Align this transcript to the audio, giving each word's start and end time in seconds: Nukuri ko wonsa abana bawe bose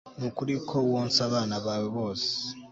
Nukuri 0.19 0.53
ko 0.67 0.75
wonsa 0.91 1.19
abana 1.27 1.55
bawe 1.65 1.87
bose 1.97 2.29